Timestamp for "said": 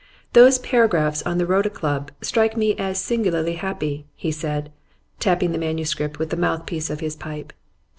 4.31-4.71